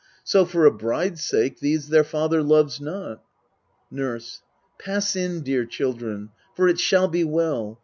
[0.23, 3.21] So, for a bride's sake, these their father loves not.
[3.91, 4.41] Nurse.
[4.79, 7.79] Pass in, dear children, for it shall be well.